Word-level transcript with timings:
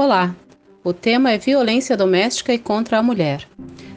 Olá! 0.00 0.32
O 0.84 0.92
tema 0.92 1.32
é 1.32 1.38
violência 1.38 1.96
doméstica 1.96 2.54
e 2.54 2.58
contra 2.58 2.98
a 2.98 3.02
mulher. 3.02 3.48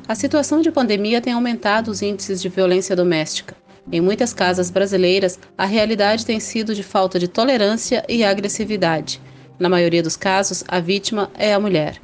A 0.08 0.16
situação 0.16 0.60
de 0.60 0.71
pandemia 0.71 1.21
tem 1.21 1.32
aumentado 1.32 1.92
os 1.92 2.02
índices 2.02 2.42
de 2.42 2.50
violência 2.50 2.96
doméstica. 2.96 3.55
Em 3.92 4.02
muitas 4.02 4.34
casas 4.34 4.72
brasileiras, 4.72 5.40
a 5.56 5.64
realidade 5.64 6.26
tem 6.26 6.40
sido 6.40 6.74
de 6.74 6.82
falta 6.82 7.20
de 7.20 7.28
tolerância 7.28 8.04
e 8.10 8.24
agressividade. 8.24 9.21
Na 9.60 9.70
maioria 9.70 10.02
dos 10.02 10.18
casos, 10.18 10.64
a 10.68 10.79
vítima 10.79 11.29
é 11.38 11.54
a 11.54 11.60
mulher. 11.60 12.02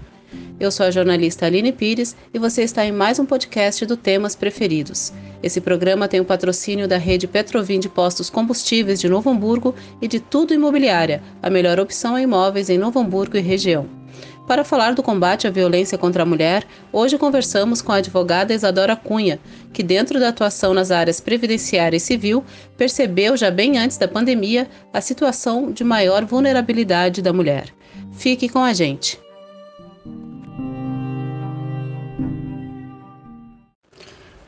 Eu 0.59 0.71
sou 0.71 0.87
a 0.87 0.91
jornalista 0.91 1.45
Aline 1.45 1.71
Pires 1.71 2.15
e 2.33 2.39
você 2.39 2.63
está 2.63 2.83
em 2.83 2.91
mais 2.91 3.19
um 3.19 3.25
podcast 3.27 3.85
do 3.85 3.95
Temas 3.95 4.35
Preferidos. 4.35 5.13
Esse 5.43 5.61
programa 5.61 6.07
tem 6.07 6.19
o 6.19 6.25
patrocínio 6.25 6.87
da 6.87 6.97
rede 6.97 7.27
Petrovim 7.27 7.79
de 7.79 7.87
Postos 7.87 8.27
Combustíveis 8.27 8.99
de 8.99 9.07
Novo 9.07 9.29
Hamburgo 9.29 9.75
e 10.01 10.07
de 10.07 10.19
Tudo 10.19 10.55
Imobiliária, 10.55 11.21
a 11.43 11.49
melhor 11.51 11.79
opção 11.79 12.17
em 12.17 12.23
imóveis 12.23 12.71
em 12.71 12.77
Novo 12.79 12.99
Hamburgo 12.99 13.37
e 13.37 13.39
região. 13.39 13.87
Para 14.47 14.63
falar 14.63 14.95
do 14.95 15.03
combate 15.03 15.45
à 15.45 15.51
violência 15.51 15.95
contra 15.95 16.23
a 16.23 16.25
mulher, 16.25 16.65
hoje 16.91 17.19
conversamos 17.19 17.79
com 17.79 17.91
a 17.91 17.97
advogada 17.97 18.51
Isadora 18.51 18.95
Cunha, 18.95 19.39
que, 19.71 19.83
dentro 19.83 20.19
da 20.19 20.29
atuação 20.29 20.73
nas 20.73 20.89
áreas 20.89 21.19
previdenciária 21.19 21.97
e 21.97 21.99
civil, 21.99 22.43
percebeu 22.75 23.37
já 23.37 23.51
bem 23.51 23.77
antes 23.77 23.97
da 23.97 24.07
pandemia 24.07 24.67
a 24.91 25.01
situação 25.01 25.71
de 25.71 25.83
maior 25.83 26.25
vulnerabilidade 26.25 27.21
da 27.21 27.31
mulher. 27.31 27.67
Fique 28.13 28.49
com 28.49 28.59
a 28.59 28.73
gente. 28.73 29.26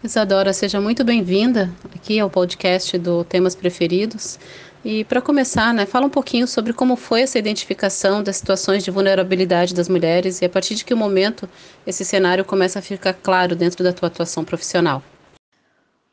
Isadora, 0.02 0.54
seja 0.54 0.80
muito 0.80 1.04
bem-vinda 1.04 1.70
aqui 1.94 2.22
ao 2.22 2.30
podcast 2.30 2.98
do 2.98 3.26
Temas 3.26 3.54
Preferidos. 3.54 4.40
E 4.84 5.04
para 5.04 5.22
começar, 5.22 5.74
né, 5.74 5.86
fala 5.86 6.06
um 6.06 6.10
pouquinho 6.10 6.48
sobre 6.48 6.72
como 6.72 6.96
foi 6.96 7.24
essa 7.24 7.38
identificação 7.38 8.24
das 8.24 8.38
situações 8.38 8.82
de 8.82 8.92
vulnerabilidade 8.92 9.76
das 9.76 9.90
mulheres 9.90 10.42
e 10.42 10.46
a 10.46 10.50
partir 10.50 10.76
de 10.76 10.86
que 10.86 10.96
momento 10.96 11.50
esse 11.86 12.06
cenário 12.06 12.46
começa 12.46 12.80
a 12.80 12.82
ficar 12.82 13.14
claro 13.14 13.58
dentro 13.58 13.84
da 13.84 13.92
tua 13.92 14.08
atuação 14.08 14.46
profissional. 14.46 15.04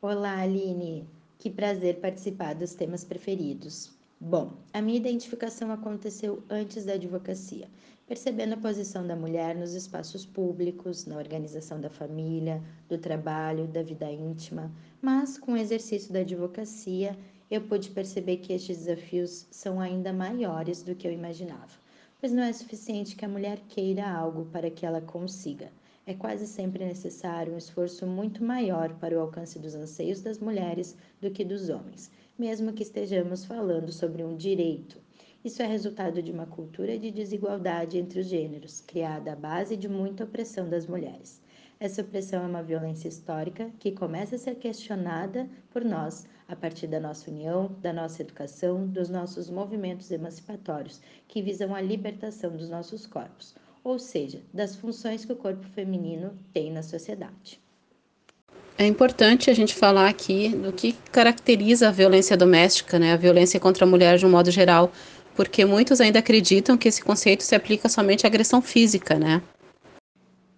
Olá, 0.01 0.41
Aline. 0.41 1.07
Que 1.39 1.49
prazer 1.49 2.01
participar 2.01 2.55
dos 2.55 2.73
temas 2.73 3.05
preferidos. 3.05 3.91
Bom, 4.19 4.51
a 4.73 4.81
minha 4.81 4.97
identificação 4.97 5.71
aconteceu 5.71 6.43
antes 6.49 6.83
da 6.83 6.93
advocacia, 6.93 7.69
percebendo 8.07 8.53
a 8.53 8.57
posição 8.57 9.05
da 9.05 9.15
mulher 9.15 9.55
nos 9.55 9.73
espaços 9.73 10.25
públicos, 10.25 11.05
na 11.05 11.17
organização 11.17 11.79
da 11.79 11.89
família, 11.89 12.63
do 12.89 12.97
trabalho, 12.97 13.67
da 13.67 13.83
vida 13.83 14.09
íntima, 14.11 14.71
mas 15.01 15.37
com 15.37 15.51
o 15.51 15.57
exercício 15.57 16.11
da 16.11 16.21
advocacia, 16.21 17.15
eu 17.51 17.61
pude 17.61 17.91
perceber 17.91 18.37
que 18.37 18.53
estes 18.53 18.77
desafios 18.77 19.45
são 19.51 19.79
ainda 19.79 20.11
maiores 20.11 20.81
do 20.81 20.95
que 20.95 21.07
eu 21.07 21.11
imaginava, 21.11 21.73
pois 22.19 22.31
não 22.31 22.43
é 22.43 22.53
suficiente 22.53 23.15
que 23.15 23.25
a 23.25 23.29
mulher 23.29 23.59
queira 23.67 24.09
algo 24.09 24.45
para 24.45 24.71
que 24.71 24.85
ela 24.85 25.01
consiga. 25.01 25.69
É 26.05 26.13
quase 26.13 26.47
sempre 26.47 26.85
necessário 26.85 27.53
um 27.53 27.57
esforço 27.57 28.07
muito 28.07 28.43
maior 28.43 28.93
para 28.95 29.15
o 29.15 29.19
alcance 29.19 29.59
dos 29.59 29.75
anseios 29.75 30.21
das 30.21 30.39
mulheres 30.39 30.95
do 31.21 31.29
que 31.29 31.43
dos 31.43 31.69
homens 31.69 32.09
mesmo 32.37 32.71
que 32.71 32.83
estejamos 32.83 33.45
falando 33.45 33.91
sobre 33.91 34.23
um 34.23 34.35
direito. 34.35 35.01
Isso 35.43 35.61
é 35.61 35.65
resultado 35.65 36.21
de 36.21 36.31
uma 36.31 36.45
cultura 36.45 36.97
de 36.97 37.11
desigualdade 37.11 37.97
entre 37.97 38.19
os 38.19 38.27
gêneros, 38.27 38.81
criada 38.81 39.33
à 39.33 39.35
base 39.35 39.77
de 39.77 39.87
muita 39.87 40.23
opressão 40.23 40.67
das 40.67 40.85
mulheres. 40.87 41.39
Essa 41.79 42.01
opressão 42.01 42.43
é 42.43 42.47
uma 42.47 42.63
violência 42.63 43.07
histórica 43.07 43.69
que 43.79 43.91
começa 43.91 44.35
a 44.35 44.39
ser 44.39 44.55
questionada 44.55 45.47
por 45.71 45.85
nós 45.85 46.25
a 46.47 46.55
partir 46.55 46.87
da 46.87 46.99
nossa 46.99 47.29
união, 47.29 47.75
da 47.81 47.93
nossa 47.93 48.21
educação, 48.21 48.87
dos 48.87 49.09
nossos 49.09 49.49
movimentos 49.49 50.09
emancipatórios 50.09 50.99
que 51.27 51.41
visam 51.41 51.75
a 51.75 51.81
libertação 51.81 52.55
dos 52.57 52.69
nossos 52.69 53.05
corpos, 53.05 53.53
ou 53.83 53.99
seja, 53.99 54.41
das 54.51 54.75
funções 54.75 55.23
que 55.23 55.33
o 55.33 55.35
corpo 55.35 55.67
feminino 55.67 56.35
tem 56.51 56.71
na 56.71 56.81
sociedade. 56.81 57.59
É 58.79 58.85
importante 58.85 59.49
a 59.49 59.55
gente 59.55 59.73
falar 59.73 60.07
aqui 60.07 60.49
do 60.49 60.71
que 60.71 60.93
caracteriza 61.11 61.87
a 61.87 61.91
violência 61.91 62.37
doméstica, 62.37 62.99
né? 62.99 63.11
A 63.11 63.17
violência 63.17 63.59
contra 63.59 63.85
a 63.85 63.89
mulher 63.89 64.19
de 64.19 64.25
um 64.25 64.29
modo 64.29 64.51
geral, 64.51 64.91
porque 65.37 65.63
muitos 65.63 66.01
ainda 66.01 66.17
acreditam 66.17 66.75
que 66.75 66.87
esse 66.87 67.03
conceito 67.03 67.43
se 67.43 67.53
aplica 67.53 67.87
somente 67.87 68.25
à 68.25 68.27
agressão 68.27 68.59
física, 68.59 69.19
né? 69.19 69.43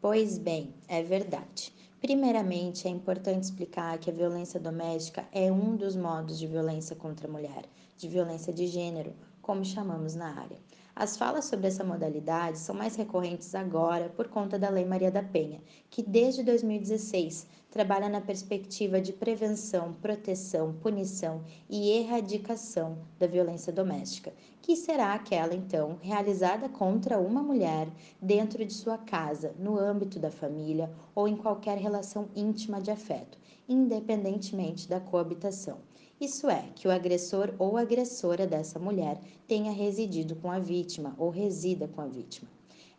Pois 0.01 0.37
bem, 0.37 0.73
é 0.87 1.03
verdade. 1.03 1.73
Primeiramente, 1.99 2.87
é 2.87 2.89
importante 2.89 3.43
explicar 3.43 3.97
que 3.97 4.09
a 4.09 4.13
violência 4.13 4.57
doméstica 4.57 5.25
é 5.33 5.51
um 5.51 5.75
dos 5.75 5.97
modos 5.97 6.39
de 6.39 6.47
violência 6.47 6.95
contra 6.95 7.27
a 7.27 7.31
mulher, 7.31 7.65
de 7.97 8.07
violência 8.07 8.53
de 8.53 8.67
gênero, 8.67 9.13
como 9.41 9.65
chamamos 9.65 10.15
na 10.15 10.29
área. 10.29 10.57
As 10.99 11.15
falas 11.15 11.45
sobre 11.45 11.67
essa 11.67 11.81
modalidade 11.81 12.59
são 12.59 12.75
mais 12.75 12.97
recorrentes 12.97 13.55
agora 13.55 14.09
por 14.09 14.27
conta 14.27 14.59
da 14.59 14.69
Lei 14.69 14.83
Maria 14.83 15.09
da 15.09 15.23
Penha, 15.23 15.61
que 15.89 16.03
desde 16.03 16.43
2016 16.43 17.47
trabalha 17.71 18.09
na 18.09 18.19
perspectiva 18.19 18.99
de 18.99 19.13
prevenção, 19.13 19.93
proteção, 20.01 20.73
punição 20.73 21.41
e 21.69 21.89
erradicação 21.91 22.97
da 23.17 23.27
violência 23.27 23.71
doméstica, 23.71 24.33
que 24.61 24.75
será 24.75 25.13
aquela 25.13 25.55
então 25.55 25.97
realizada 26.01 26.67
contra 26.67 27.17
uma 27.17 27.41
mulher 27.41 27.87
dentro 28.21 28.65
de 28.65 28.73
sua 28.73 28.97
casa, 28.97 29.55
no 29.57 29.79
âmbito 29.79 30.19
da 30.19 30.29
família 30.29 30.91
ou 31.15 31.29
em 31.29 31.37
qualquer 31.37 31.77
relação 31.77 32.27
íntima 32.35 32.81
de 32.81 32.91
afeto, 32.91 33.37
independentemente 33.69 34.89
da 34.89 34.99
coabitação. 34.99 35.77
Isso 36.21 36.49
é, 36.49 36.65
que 36.75 36.85
o 36.85 36.91
agressor 36.91 37.53
ou 37.57 37.77
agressora 37.77 38.45
dessa 38.45 38.77
mulher 38.77 39.21
tenha 39.47 39.71
residido 39.71 40.35
com 40.35 40.51
a 40.51 40.59
vítima 40.59 41.15
ou 41.17 41.29
resida 41.29 41.87
com 41.87 42.01
a 42.01 42.07
vítima. 42.07 42.49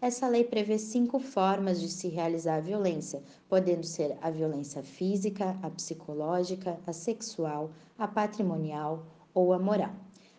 Essa 0.01 0.27
lei 0.27 0.43
prevê 0.43 0.79
cinco 0.79 1.19
formas 1.19 1.83
de 1.83 1.91
se 1.91 2.09
realizar 2.09 2.57
a 2.57 2.61
violência, 2.63 3.23
podendo 3.47 3.85
ser 3.85 4.17
a 4.23 4.31
violência 4.31 4.83
física, 4.83 5.55
a 5.63 5.69
psicológica, 5.69 6.81
a 6.87 6.95
sexual, 6.95 7.73
a 7.99 8.09
patrimonial 8.09 9.05
ou 9.35 9.53
a 9.53 9.59
moral. 9.59 9.95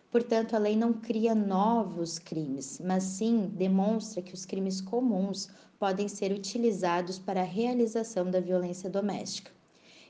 Portanto, 0.09 0.55
a 0.55 0.59
lei 0.59 0.75
não 0.75 0.91
cria 0.91 1.35
novos 1.35 2.17
crimes, 2.17 2.81
mas 2.83 3.03
sim 3.03 3.45
demonstra 3.53 4.23
que 4.23 4.33
os 4.33 4.43
crimes 4.43 4.81
comuns 4.81 5.49
podem 5.77 6.07
ser 6.07 6.31
utilizados 6.31 7.19
para 7.19 7.41
a 7.41 7.45
realização 7.45 8.31
da 8.31 8.39
violência 8.39 8.89
doméstica 8.89 9.60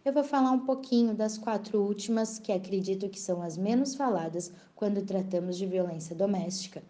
eu 0.03 0.11
vou 0.11 0.23
falar 0.23 0.51
um 0.51 0.65
pouquinho 0.65 1.13
das 1.13 1.37
quatro 1.37 1.81
últimas, 1.81 2.39
que 2.39 2.51
acredito 2.51 3.07
que 3.07 3.19
são 3.19 3.41
as 3.41 3.55
menos 3.55 3.93
faladas 3.93 4.51
quando 4.75 5.05
tratamos 5.05 5.57
de 5.57 5.65
violência 5.65 6.15
doméstica. 6.15 6.81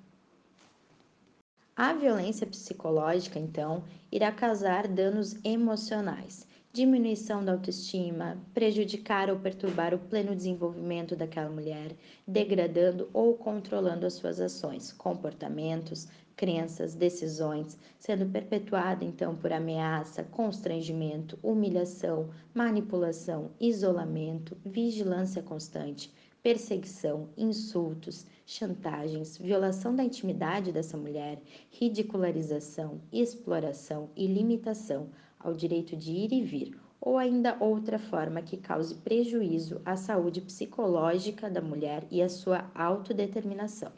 A 1.75 1.94
violência 1.94 2.47
psicológica, 2.47 3.39
então, 3.39 3.83
irá 4.11 4.31
causar 4.31 4.88
danos 4.88 5.35
emocionais, 5.44 6.47
diminuição 6.73 7.43
da 7.43 7.51
autoestima, 7.51 8.37
prejudicar 8.53 9.29
ou 9.29 9.37
perturbar 9.37 9.93
o 9.93 9.99
pleno 9.99 10.33
desenvolvimento 10.33 11.17
daquela 11.17 11.49
mulher, 11.49 11.93
degradando 12.25 13.09
ou 13.11 13.35
controlando 13.35 14.05
as 14.05 14.13
suas 14.13 14.39
ações, 14.39 14.93
comportamentos, 14.93 16.07
crenças, 16.33 16.95
decisões, 16.95 17.77
sendo 17.99 18.25
perpetuada 18.25 19.03
então 19.03 19.35
por 19.35 19.51
ameaça, 19.51 20.23
constrangimento, 20.23 21.37
humilhação, 21.43 22.29
manipulação, 22.53 23.51
isolamento, 23.59 24.55
vigilância 24.63 25.41
constante, 25.43 26.09
perseguição, 26.41 27.27
insultos, 27.38 28.25
chantagens, 28.45 29.38
violação 29.38 29.93
da 29.93 30.05
intimidade 30.05 30.71
dessa 30.71 30.95
mulher, 30.95 31.38
ridicularização, 31.69 33.01
exploração 33.11 34.09
e 34.15 34.25
limitação 34.25 35.09
ao 35.44 35.53
direito 35.53 35.96
de 35.96 36.12
ir 36.12 36.31
e 36.31 36.41
vir, 36.41 36.78
ou 37.00 37.18
ainda 37.18 37.57
outra 37.59 37.97
forma 37.97 38.41
que 38.41 38.57
cause 38.57 38.96
prejuízo 38.96 39.81
à 39.84 39.96
saúde 39.96 40.41
psicológica 40.41 41.50
da 41.50 41.62
mulher 41.62 42.06
e 42.12 42.22
à 42.22 42.29
sua 42.29 42.69
autodeterminação. 42.75 43.92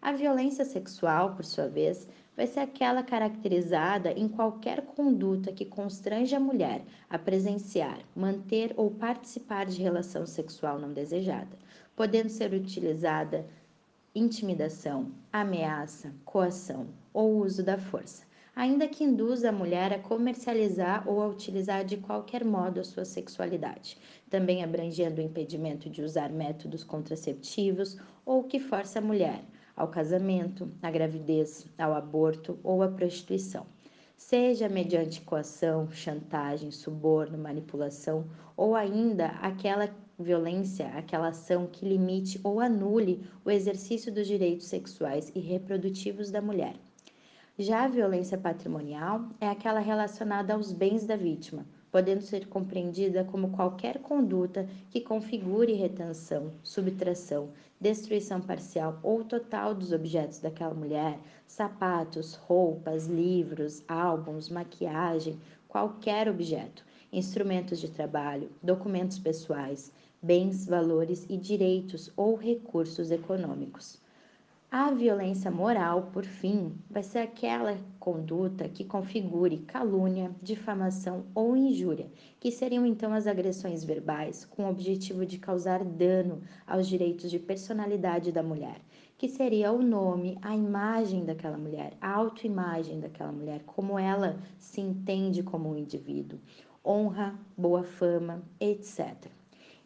A 0.00 0.12
violência 0.12 0.64
sexual, 0.64 1.36
por 1.36 1.44
sua 1.44 1.68
vez, 1.68 2.08
vai 2.36 2.46
ser 2.46 2.60
aquela 2.60 3.02
caracterizada 3.02 4.10
em 4.10 4.26
qualquer 4.26 4.82
conduta 4.82 5.52
que 5.52 5.64
constrange 5.64 6.34
a 6.34 6.40
mulher 6.40 6.82
a 7.08 7.18
presenciar, 7.18 8.00
manter 8.16 8.72
ou 8.76 8.90
participar 8.90 9.66
de 9.66 9.82
relação 9.82 10.26
sexual 10.26 10.78
não 10.78 10.92
desejada, 10.92 11.56
podendo 11.94 12.30
ser 12.30 12.52
utilizada 12.54 13.46
intimidação, 14.14 15.12
ameaça, 15.32 16.12
coação 16.24 16.88
ou 17.12 17.38
uso 17.38 17.62
da 17.62 17.78
força, 17.78 18.24
ainda 18.54 18.86
que 18.86 19.02
induza 19.02 19.48
a 19.48 19.52
mulher 19.52 19.92
a 19.92 19.98
comercializar 19.98 21.08
ou 21.08 21.22
a 21.22 21.26
utilizar 21.26 21.84
de 21.84 21.96
qualquer 21.96 22.44
modo 22.44 22.80
a 22.80 22.84
sua 22.84 23.04
sexualidade, 23.04 23.96
também 24.28 24.62
abrangendo 24.62 25.20
o 25.20 25.24
impedimento 25.24 25.88
de 25.88 26.02
usar 26.02 26.30
métodos 26.30 26.84
contraceptivos 26.84 27.96
ou 28.26 28.44
que 28.44 28.60
força 28.60 28.98
a 28.98 29.02
mulher 29.02 29.42
ao 29.74 29.88
casamento, 29.88 30.70
à 30.82 30.90
gravidez, 30.90 31.66
ao 31.78 31.94
aborto 31.94 32.58
ou 32.62 32.82
à 32.82 32.88
prostituição, 32.88 33.66
seja 34.16 34.68
mediante 34.68 35.22
coação, 35.22 35.90
chantagem, 35.90 36.70
suborno, 36.70 37.38
manipulação 37.38 38.26
ou 38.54 38.76
ainda 38.76 39.28
aquela 39.40 39.88
violência, 40.18 40.88
aquela 40.88 41.28
ação 41.28 41.66
que 41.66 41.88
limite 41.88 42.38
ou 42.44 42.60
anule 42.60 43.24
o 43.44 43.50
exercício 43.50 44.12
dos 44.12 44.26
direitos 44.26 44.66
sexuais 44.66 45.32
e 45.34 45.40
reprodutivos 45.40 46.30
da 46.30 46.42
mulher. 46.42 46.74
Já 47.58 47.84
a 47.84 47.88
violência 47.88 48.38
patrimonial 48.38 49.26
é 49.38 49.46
aquela 49.46 49.78
relacionada 49.78 50.54
aos 50.54 50.72
bens 50.72 51.04
da 51.04 51.16
vítima, 51.16 51.66
podendo 51.90 52.22
ser 52.22 52.48
compreendida 52.48 53.24
como 53.24 53.50
qualquer 53.50 53.98
conduta 53.98 54.66
que 54.90 55.02
configure 55.02 55.74
retenção, 55.74 56.50
subtração, 56.62 57.50
destruição 57.78 58.40
parcial 58.40 58.98
ou 59.02 59.22
total 59.22 59.74
dos 59.74 59.92
objetos 59.92 60.38
daquela 60.38 60.72
mulher, 60.72 61.18
sapatos, 61.46 62.36
roupas, 62.36 63.06
livros, 63.06 63.84
álbuns, 63.86 64.48
maquiagem, 64.48 65.38
qualquer 65.68 66.30
objeto, 66.30 66.82
instrumentos 67.12 67.78
de 67.78 67.90
trabalho, 67.90 68.50
documentos 68.62 69.18
pessoais, 69.18 69.92
bens, 70.22 70.64
valores 70.64 71.26
e 71.28 71.36
direitos 71.36 72.10
ou 72.16 72.34
recursos 72.34 73.10
econômicos. 73.10 74.01
A 74.74 74.90
violência 74.90 75.50
moral, 75.50 76.08
por 76.14 76.24
fim, 76.24 76.72
vai 76.88 77.02
ser 77.02 77.18
aquela 77.18 77.76
conduta 78.00 78.66
que 78.70 78.86
configure 78.86 79.58
calúnia, 79.58 80.34
difamação 80.42 81.26
ou 81.34 81.54
injúria, 81.54 82.10
que 82.40 82.50
seriam 82.50 82.86
então 82.86 83.12
as 83.12 83.26
agressões 83.26 83.84
verbais 83.84 84.46
com 84.46 84.64
o 84.64 84.70
objetivo 84.70 85.26
de 85.26 85.36
causar 85.36 85.84
dano 85.84 86.40
aos 86.66 86.88
direitos 86.88 87.30
de 87.30 87.38
personalidade 87.38 88.32
da 88.32 88.42
mulher, 88.42 88.80
que 89.18 89.28
seria 89.28 89.70
o 89.70 89.82
nome, 89.82 90.38
a 90.40 90.56
imagem 90.56 91.26
daquela 91.26 91.58
mulher, 91.58 91.92
a 92.00 92.10
autoimagem 92.10 92.98
daquela 92.98 93.30
mulher, 93.30 93.62
como 93.66 93.98
ela 93.98 94.38
se 94.58 94.80
entende 94.80 95.42
como 95.42 95.70
um 95.70 95.76
indivíduo, 95.76 96.40
honra, 96.82 97.38
boa 97.58 97.82
fama, 97.82 98.42
etc. 98.58 99.41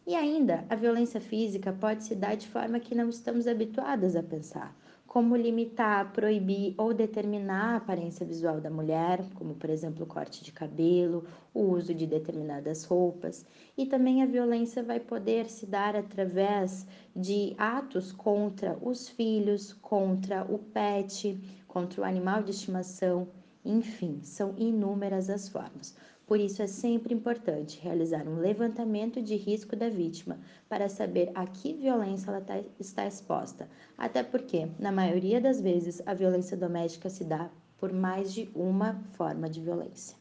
E 0.06 0.14
ainda, 0.14 0.64
a 0.70 0.76
violência 0.76 1.20
física 1.20 1.72
pode 1.72 2.04
se 2.04 2.14
dar 2.14 2.36
de 2.36 2.46
forma 2.46 2.78
que 2.78 2.94
não 2.94 3.08
estamos 3.08 3.48
habituadas 3.48 4.14
a 4.14 4.22
pensar, 4.22 4.72
como 5.04 5.34
limitar, 5.34 6.12
proibir 6.12 6.74
ou 6.78 6.94
determinar 6.94 7.74
a 7.74 7.76
aparência 7.78 8.24
visual 8.24 8.60
da 8.60 8.70
mulher, 8.70 9.24
como 9.34 9.56
por 9.56 9.68
exemplo 9.68 10.04
o 10.04 10.06
corte 10.06 10.44
de 10.44 10.52
cabelo, 10.52 11.24
o 11.52 11.62
uso 11.62 11.92
de 11.92 12.06
determinadas 12.06 12.84
roupas. 12.84 13.44
E 13.76 13.84
também 13.84 14.22
a 14.22 14.26
violência 14.26 14.80
vai 14.80 15.00
poder 15.00 15.46
se 15.46 15.66
dar 15.66 15.96
através 15.96 16.86
de 17.14 17.56
atos 17.58 18.12
contra 18.12 18.78
os 18.80 19.08
filhos, 19.08 19.72
contra 19.72 20.44
o 20.44 20.56
pet, 20.56 21.36
contra 21.66 22.02
o 22.02 22.04
animal 22.04 22.44
de 22.44 22.52
estimação, 22.52 23.28
enfim, 23.64 24.20
são 24.22 24.54
inúmeras 24.56 25.28
as 25.28 25.48
formas. 25.48 25.96
Por 26.26 26.40
isso, 26.40 26.60
é 26.60 26.66
sempre 26.66 27.14
importante 27.14 27.78
realizar 27.80 28.26
um 28.26 28.40
levantamento 28.40 29.22
de 29.22 29.36
risco 29.36 29.76
da 29.76 29.88
vítima 29.88 30.40
para 30.68 30.88
saber 30.88 31.30
a 31.36 31.46
que 31.46 31.72
violência 31.72 32.30
ela 32.30 32.40
tá, 32.40 32.60
está 32.80 33.06
exposta. 33.06 33.68
Até 33.96 34.24
porque, 34.24 34.66
na 34.76 34.90
maioria 34.90 35.40
das 35.40 35.60
vezes, 35.60 36.02
a 36.04 36.12
violência 36.14 36.56
doméstica 36.56 37.08
se 37.08 37.22
dá 37.22 37.48
por 37.78 37.92
mais 37.92 38.34
de 38.34 38.50
uma 38.56 39.00
forma 39.12 39.48
de 39.48 39.60
violência. 39.60 40.16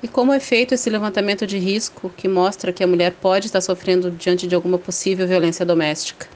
E 0.00 0.06
como 0.06 0.32
é 0.32 0.38
feito 0.38 0.74
esse 0.74 0.88
levantamento 0.88 1.48
de 1.48 1.58
risco 1.58 2.08
que 2.10 2.28
mostra 2.28 2.72
que 2.72 2.84
a 2.84 2.86
mulher 2.86 3.12
pode 3.14 3.46
estar 3.46 3.60
sofrendo 3.60 4.08
diante 4.12 4.46
de 4.46 4.54
alguma 4.54 4.78
possível 4.78 5.26
violência 5.26 5.66
doméstica? 5.66 6.28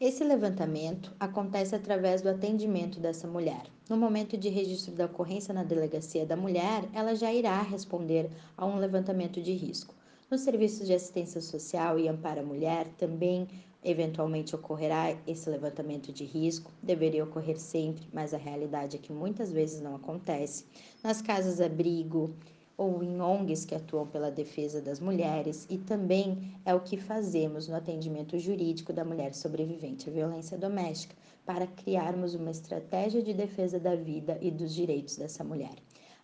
Esse 0.00 0.22
levantamento 0.22 1.12
acontece 1.18 1.74
através 1.74 2.22
do 2.22 2.28
atendimento 2.28 3.00
dessa 3.00 3.26
mulher. 3.26 3.64
No 3.90 3.96
momento 3.96 4.36
de 4.36 4.48
registro 4.48 4.94
da 4.94 5.06
ocorrência 5.06 5.52
na 5.52 5.64
delegacia 5.64 6.24
da 6.24 6.36
mulher, 6.36 6.88
ela 6.92 7.16
já 7.16 7.32
irá 7.32 7.60
responder 7.62 8.30
a 8.56 8.64
um 8.64 8.78
levantamento 8.78 9.42
de 9.42 9.52
risco. 9.52 9.92
Nos 10.30 10.42
serviços 10.42 10.86
de 10.86 10.94
assistência 10.94 11.40
social 11.40 11.98
e 11.98 12.06
amparo 12.06 12.42
à 12.42 12.44
mulher 12.44 12.86
também 12.96 13.48
eventualmente 13.82 14.54
ocorrerá 14.54 15.16
esse 15.26 15.50
levantamento 15.50 16.12
de 16.12 16.24
risco, 16.24 16.70
deveria 16.80 17.24
ocorrer 17.24 17.58
sempre, 17.58 18.06
mas 18.12 18.32
a 18.32 18.38
realidade 18.38 18.96
é 18.96 19.00
que 19.00 19.12
muitas 19.12 19.50
vezes 19.50 19.80
não 19.80 19.96
acontece. 19.96 20.64
Nas 21.02 21.20
casas 21.20 21.60
abrigo, 21.60 22.32
ou 22.78 23.02
em 23.02 23.20
ONGs 23.20 23.64
que 23.64 23.74
atuam 23.74 24.06
pela 24.06 24.30
defesa 24.30 24.80
das 24.80 25.00
mulheres, 25.00 25.66
e 25.68 25.76
também 25.76 26.54
é 26.64 26.72
o 26.72 26.80
que 26.80 26.96
fazemos 26.96 27.66
no 27.66 27.74
atendimento 27.74 28.38
jurídico 28.38 28.92
da 28.92 29.04
mulher 29.04 29.34
sobrevivente 29.34 30.08
à 30.08 30.12
violência 30.12 30.56
doméstica, 30.56 31.16
para 31.44 31.66
criarmos 31.66 32.34
uma 32.34 32.52
estratégia 32.52 33.20
de 33.20 33.34
defesa 33.34 33.80
da 33.80 33.96
vida 33.96 34.38
e 34.40 34.48
dos 34.48 34.72
direitos 34.72 35.16
dessa 35.16 35.42
mulher. 35.42 35.74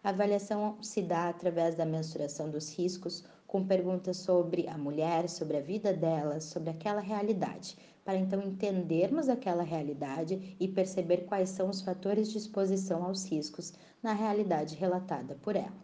A 0.04 0.10
avaliação 0.10 0.76
se 0.80 1.02
dá 1.02 1.28
através 1.28 1.74
da 1.74 1.84
mensuração 1.84 2.48
dos 2.48 2.72
riscos, 2.72 3.24
com 3.48 3.66
perguntas 3.66 4.18
sobre 4.18 4.68
a 4.68 4.78
mulher, 4.78 5.28
sobre 5.28 5.56
a 5.56 5.60
vida 5.60 5.92
dela, 5.92 6.40
sobre 6.40 6.70
aquela 6.70 7.00
realidade, 7.00 7.76
para 8.04 8.16
então 8.16 8.40
entendermos 8.40 9.28
aquela 9.28 9.62
realidade 9.62 10.56
e 10.60 10.68
perceber 10.68 11.24
quais 11.24 11.48
são 11.48 11.68
os 11.68 11.80
fatores 11.80 12.30
de 12.30 12.38
exposição 12.38 13.02
aos 13.02 13.24
riscos 13.24 13.72
na 14.02 14.12
realidade 14.12 14.76
relatada 14.76 15.34
por 15.42 15.56
ela. 15.56 15.82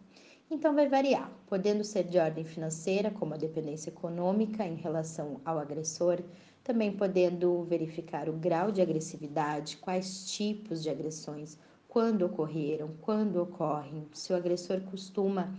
Então, 0.51 0.75
vai 0.75 0.87
variar, 0.87 1.31
podendo 1.47 1.83
ser 1.83 2.03
de 2.03 2.19
ordem 2.19 2.43
financeira, 2.45 3.09
como 3.09 3.33
a 3.33 3.37
dependência 3.37 3.89
econômica 3.89 4.63
em 4.67 4.75
relação 4.75 5.41
ao 5.45 5.57
agressor, 5.57 6.21
também 6.63 6.91
podendo 6.95 7.63
verificar 7.63 8.27
o 8.29 8.33
grau 8.33 8.71
de 8.71 8.81
agressividade, 8.81 9.77
quais 9.77 10.29
tipos 10.31 10.83
de 10.83 10.89
agressões, 10.89 11.57
quando 11.87 12.23
ocorreram, 12.25 12.95
quando 13.01 13.41
ocorrem, 13.41 14.07
se 14.13 14.31
o 14.33 14.35
agressor 14.35 14.81
costuma 14.81 15.57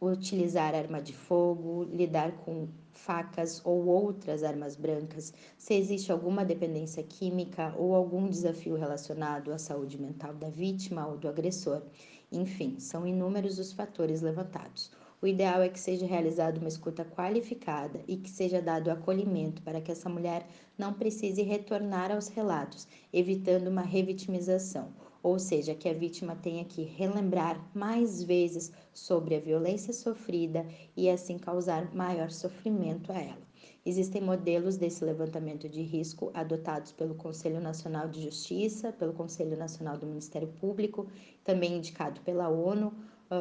utilizar 0.00 0.74
arma 0.74 1.02
de 1.02 1.12
fogo, 1.12 1.84
lidar 1.84 2.32
com 2.44 2.68
facas 2.92 3.60
ou 3.64 3.86
outras 3.86 4.42
armas 4.42 4.76
brancas, 4.76 5.32
se 5.56 5.74
existe 5.74 6.12
alguma 6.12 6.44
dependência 6.44 7.02
química 7.02 7.74
ou 7.76 7.94
algum 7.94 8.28
desafio 8.28 8.76
relacionado 8.76 9.52
à 9.52 9.58
saúde 9.58 10.00
mental 10.00 10.34
da 10.34 10.48
vítima 10.48 11.06
ou 11.06 11.16
do 11.16 11.28
agressor. 11.28 11.82
Enfim, 12.30 12.78
são 12.78 13.06
inúmeros 13.06 13.58
os 13.58 13.72
fatores 13.72 14.20
levantados. 14.20 14.90
O 15.20 15.26
ideal 15.26 15.62
é 15.62 15.68
que 15.68 15.80
seja 15.80 16.06
realizada 16.06 16.60
uma 16.60 16.68
escuta 16.68 17.04
qualificada 17.04 18.00
e 18.06 18.16
que 18.16 18.30
seja 18.30 18.62
dado 18.62 18.88
acolhimento 18.88 19.60
para 19.62 19.80
que 19.80 19.90
essa 19.90 20.08
mulher 20.08 20.46
não 20.76 20.92
precise 20.92 21.42
retornar 21.42 22.12
aos 22.12 22.28
relatos, 22.28 22.86
evitando 23.12 23.66
uma 23.66 23.82
revitimização, 23.82 24.92
ou 25.22 25.38
seja, 25.38 25.74
que 25.74 25.88
a 25.88 25.94
vítima 25.94 26.36
tenha 26.36 26.64
que 26.64 26.82
relembrar 26.82 27.60
mais 27.74 28.22
vezes 28.22 28.72
sobre 28.92 29.34
a 29.34 29.40
violência 29.40 29.92
sofrida 29.92 30.66
e 30.96 31.10
assim 31.10 31.38
causar 31.38 31.94
maior 31.94 32.30
sofrimento 32.30 33.12
a 33.12 33.18
ela. 33.18 33.48
Existem 33.84 34.20
modelos 34.20 34.76
desse 34.76 35.04
levantamento 35.04 35.68
de 35.68 35.82
risco 35.82 36.30
adotados 36.34 36.92
pelo 36.92 37.14
Conselho 37.14 37.60
Nacional 37.60 38.08
de 38.08 38.22
Justiça, 38.22 38.92
pelo 38.92 39.12
Conselho 39.12 39.56
Nacional 39.56 39.96
do 39.96 40.06
Ministério 40.06 40.48
Público, 40.60 41.06
também 41.42 41.76
indicado 41.76 42.20
pela 42.20 42.48
ONU, 42.48 42.92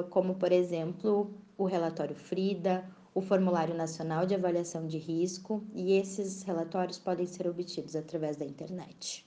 como, 0.10 0.36
por 0.36 0.52
exemplo, 0.52 1.34
o 1.58 1.66
relatório 1.66 2.16
FRIDA, 2.16 2.86
o 3.14 3.22
Formulário 3.22 3.76
Nacional 3.76 4.26
de 4.26 4.36
Avaliação 4.36 4.88
de 4.88 4.98
Risco, 4.98 5.64
e 5.74 5.94
esses 5.94 6.44
relatórios 6.44 6.98
podem 6.98 7.26
ser 7.26 7.48
obtidos 7.48 7.96
através 7.96 8.38
da 8.38 8.46
internet. 8.46 9.26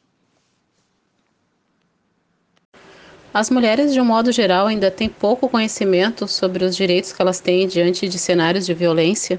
As 3.33 3.49
mulheres, 3.49 3.95
de 3.95 4.01
um 4.01 4.05
modo 4.05 4.33
geral, 4.33 4.67
ainda 4.67 4.91
têm 4.91 5.09
pouco 5.09 5.49
conhecimento 5.49 6.27
sobre 6.27 6.65
os 6.65 6.75
direitos 6.75 7.13
que 7.13 7.23
elas 7.23 7.39
têm 7.39 7.69
diante 7.69 8.09
de 8.09 8.19
cenários 8.19 8.67
de 8.67 8.75
violência? 8.75 9.39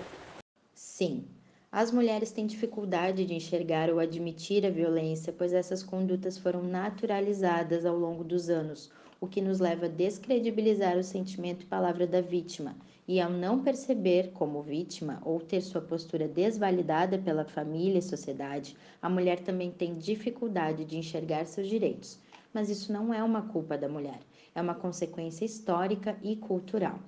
Sim, 0.73 1.25
as 1.69 1.91
mulheres 1.91 2.31
têm 2.31 2.47
dificuldade 2.47 3.25
de 3.25 3.33
enxergar 3.33 3.89
ou 3.89 3.99
admitir 3.99 4.65
a 4.65 4.69
violência, 4.69 5.35
pois 5.37 5.51
essas 5.51 5.83
condutas 5.83 6.37
foram 6.37 6.63
naturalizadas 6.63 7.85
ao 7.85 7.97
longo 7.97 8.23
dos 8.23 8.49
anos, 8.49 8.89
o 9.19 9.27
que 9.27 9.41
nos 9.41 9.59
leva 9.59 9.87
a 9.87 9.89
descredibilizar 9.89 10.97
o 10.97 11.03
sentimento 11.03 11.63
e 11.63 11.65
palavra 11.65 12.07
da 12.07 12.21
vítima. 12.21 12.77
E 13.05 13.19
ao 13.19 13.29
não 13.29 13.61
perceber 13.61 14.31
como 14.33 14.61
vítima 14.61 15.21
ou 15.25 15.41
ter 15.41 15.59
sua 15.59 15.81
postura 15.81 16.29
desvalidada 16.29 17.17
pela 17.17 17.43
família 17.43 17.99
e 17.99 18.01
sociedade, 18.01 18.73
a 19.01 19.09
mulher 19.09 19.41
também 19.41 19.69
tem 19.69 19.97
dificuldade 19.97 20.85
de 20.85 20.97
enxergar 20.97 21.45
seus 21.45 21.67
direitos. 21.67 22.17
Mas 22.53 22.69
isso 22.69 22.91
não 22.91 23.13
é 23.13 23.23
uma 23.23 23.43
culpa 23.43 23.77
da 23.77 23.87
mulher, 23.87 24.19
é 24.53 24.61
uma 24.61 24.75
consequência 24.75 25.45
histórica 25.45 26.17
e 26.21 26.35
cultural. 26.35 26.99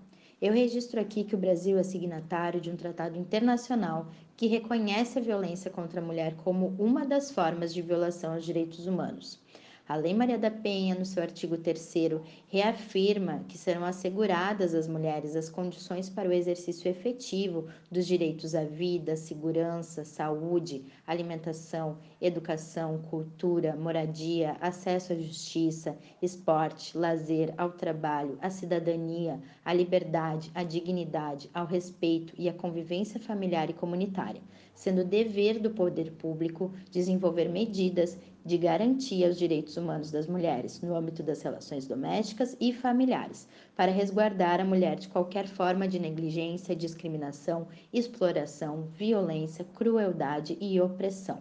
Eu 0.42 0.52
registro 0.54 1.00
aqui 1.00 1.24
que 1.24 1.36
o 1.36 1.38
Brasil 1.38 1.78
é 1.78 1.84
signatário 1.84 2.60
de 2.60 2.70
um 2.70 2.76
tratado 2.76 3.18
internacional 3.18 4.08
que 4.36 4.48
reconhece 4.48 5.18
a 5.18 5.22
violência 5.22 5.72
contra 5.72 6.02
a 6.02 6.04
mulher 6.04 6.36
como 6.36 6.76
uma 6.78 7.06
das 7.06 7.32
formas 7.32 7.74
de 7.74 7.82
violação 7.82 8.34
aos 8.34 8.44
direitos 8.44 8.86
humanos. 8.86 9.40
A 9.86 9.98
Lei 9.98 10.14
Maria 10.14 10.38
da 10.38 10.50
Penha, 10.50 10.96
no 10.96 11.06
seu 11.06 11.22
artigo 11.22 11.58
3, 11.58 11.94
reafirma 12.48 13.44
que 13.50 13.58
serão 13.58 13.84
asseguradas 13.84 14.74
às 14.74 14.88
mulheres 14.88 15.36
as 15.36 15.50
condições 15.50 16.10
para 16.10 16.30
o 16.30 16.32
exercício 16.32 16.90
efetivo 16.90 17.68
dos 17.92 18.08
direitos 18.08 18.56
à 18.56 18.64
vida, 18.64 19.18
segurança, 19.18 20.06
saúde, 20.06 20.86
alimentação, 21.06 21.98
educação, 22.22 23.00
cultura, 23.10 23.76
moradia, 23.76 24.56
acesso 24.62 25.12
à 25.12 25.18
justiça, 25.18 25.98
esporte, 26.22 26.98
lazer, 26.98 27.54
ao 27.58 27.72
trabalho, 27.72 28.38
à 28.42 28.50
cidadania, 28.50 29.38
à 29.66 29.74
liberdade, 29.74 30.50
à 30.56 30.64
dignidade, 30.64 31.50
ao 31.54 31.66
respeito 31.66 32.34
e 32.38 32.48
à 32.48 32.54
convivência 32.54 33.20
familiar 33.20 33.70
e 33.70 33.74
comunitária, 33.74 34.42
sendo 34.74 35.04
dever 35.04 35.60
do 35.60 35.72
poder 35.72 36.14
público 36.14 36.72
desenvolver 36.90 37.50
medidas 37.50 38.18
de 38.46 38.58
garantia 38.58 39.28
aos 39.28 39.38
direitos 39.38 39.78
humanos 39.78 40.12
das 40.12 40.28
mulheres 40.28 40.82
no 40.82 40.96
âmbito 40.96 41.24
das 41.24 41.42
relações 41.42 41.88
domésticas 41.88 42.58
e 42.60 42.74
familiares, 42.74 43.48
para 43.76 43.92
resguardar 43.92 44.60
a 44.60 44.66
mulher 44.66 44.98
de 44.98 45.08
qualquer 45.08 45.48
forma 45.48 45.88
de 45.88 45.98
negligência, 46.00 46.76
discriminação, 46.76 47.68
exploração, 47.92 48.88
violência, 48.98 49.66
crueldade 49.74 50.58
e 50.60 50.82
opressão. 50.82 51.40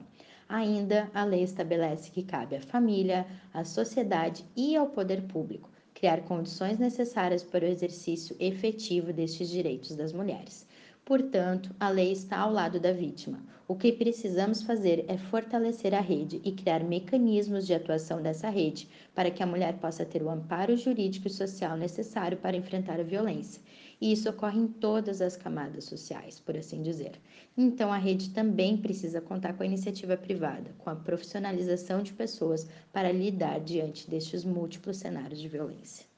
Ainda, 0.48 1.10
a 1.14 1.24
lei 1.24 1.42
estabelece 1.42 2.10
que 2.10 2.22
cabe 2.22 2.56
à 2.56 2.60
família, 2.60 3.26
à 3.52 3.64
sociedade 3.64 4.44
e 4.56 4.76
ao 4.76 4.86
poder 4.86 5.22
público 5.22 5.72
criar 5.94 6.22
condições 6.22 6.80
necessárias 6.80 7.44
para 7.44 7.64
o 7.64 7.68
exercício 7.68 8.34
efetivo 8.40 9.12
destes 9.12 9.48
direitos 9.48 9.94
das 9.94 10.12
mulheres. 10.12 10.66
Portanto, 11.04 11.74
a 11.78 11.88
lei 11.88 12.12
está 12.12 12.38
ao 12.38 12.52
lado 12.52 12.78
da 12.78 12.92
vítima. 12.92 13.42
O 13.68 13.76
que 13.76 13.92
precisamos 13.92 14.62
fazer 14.62 15.04
é 15.08 15.16
fortalecer 15.16 15.94
a 15.94 16.00
rede 16.00 16.40
e 16.44 16.52
criar 16.52 16.84
mecanismos 16.84 17.66
de 17.66 17.74
atuação 17.74 18.22
dessa 18.22 18.48
rede 18.48 18.88
para 19.14 19.30
que 19.30 19.42
a 19.42 19.46
mulher 19.46 19.78
possa 19.78 20.04
ter 20.04 20.22
o 20.22 20.30
amparo 20.30 20.76
jurídico 20.76 21.26
e 21.26 21.30
social 21.30 21.76
necessário 21.76 22.38
para 22.38 22.56
enfrentar 22.56 23.00
a 23.00 23.04
violência 23.04 23.60
e 24.02 24.10
isso 24.10 24.28
ocorre 24.28 24.58
em 24.58 24.66
todas 24.66 25.22
as 25.22 25.36
camadas 25.36 25.84
sociais, 25.84 26.40
por 26.40 26.56
assim 26.56 26.82
dizer. 26.82 27.12
Então, 27.56 27.92
a 27.92 27.96
rede 27.96 28.30
também 28.30 28.76
precisa 28.76 29.20
contar 29.20 29.52
com 29.52 29.62
a 29.62 29.66
iniciativa 29.66 30.16
privada, 30.16 30.74
com 30.78 30.90
a 30.90 30.96
profissionalização 30.96 32.02
de 32.02 32.12
pessoas 32.12 32.66
para 32.92 33.12
lidar 33.12 33.60
diante 33.60 34.10
destes 34.10 34.44
múltiplos 34.44 34.96
cenários 34.96 35.40
de 35.40 35.46
violência. 35.46 36.11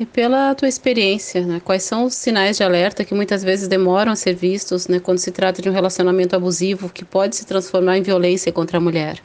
E 0.00 0.06
pela 0.06 0.54
tua 0.54 0.68
experiência, 0.68 1.46
né, 1.46 1.60
quais 1.60 1.82
são 1.82 2.06
os 2.06 2.14
sinais 2.14 2.56
de 2.56 2.64
alerta 2.64 3.04
que 3.04 3.14
muitas 3.14 3.44
vezes 3.44 3.68
demoram 3.68 4.12
a 4.12 4.16
ser 4.16 4.34
vistos 4.34 4.88
né, 4.88 4.98
quando 4.98 5.18
se 5.18 5.30
trata 5.30 5.60
de 5.60 5.68
um 5.68 5.72
relacionamento 5.72 6.34
abusivo 6.34 6.88
que 6.88 7.04
pode 7.04 7.36
se 7.36 7.46
transformar 7.46 7.98
em 7.98 8.02
violência 8.02 8.50
contra 8.50 8.78
a 8.78 8.80
mulher? 8.80 9.22